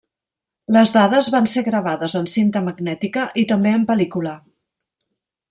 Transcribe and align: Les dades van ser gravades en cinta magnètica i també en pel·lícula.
Les 0.77 0.93
dades 0.95 1.29
van 1.35 1.49
ser 1.51 1.63
gravades 1.67 2.15
en 2.21 2.25
cinta 2.31 2.63
magnètica 2.69 3.27
i 3.43 3.45
també 3.53 3.75
en 3.83 3.85
pel·lícula. 3.93 4.35